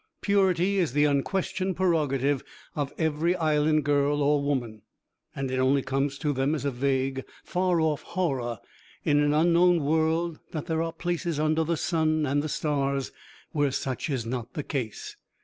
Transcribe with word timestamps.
Purity 0.21 0.79
is 0.79 0.93
the 0.93 1.05
unquestioned 1.05 1.75
prerogative 1.75 2.43
of 2.75 2.91
every 2.97 3.35
Island 3.35 3.83
girl 3.85 4.23
or 4.23 4.41
woman, 4.41 4.81
and 5.35 5.51
it 5.51 5.59
only 5.59 5.83
comes 5.83 6.17
to 6.17 6.33
them 6.33 6.55
as 6.55 6.65
a 6.65 6.71
vague 6.71 7.23
far 7.43 7.79
off 7.79 8.01
horror 8.01 8.57
in 9.03 9.19
an 9.19 9.31
unknown 9.31 9.83
world 9.83 10.39
that 10.53 10.65
there 10.65 10.81
are 10.81 10.91
places 10.91 11.39
under 11.39 11.63
the 11.63 11.77
sun 11.77 12.25
and 12.25 12.41
the 12.41 12.49
stars 12.49 13.11
where 13.51 13.69
such 13.69 14.09
is 14.09 14.25
not 14.25 14.53
the 14.55 14.63
case. 14.63 15.17